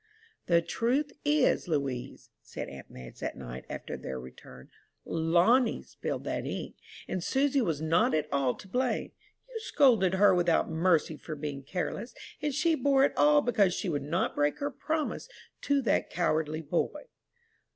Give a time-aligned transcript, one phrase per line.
[0.47, 4.71] "The truth is, Louise," said aunt Madge that night, after their return,
[5.05, 6.75] "Lonnie spilled that ink,
[7.07, 9.11] and Susy was not at all to blame.
[9.47, 13.89] You scolded her without mercy for being careless, and she bore it all because she
[13.89, 15.29] would not break her promise
[15.65, 17.03] to that cowardly boy."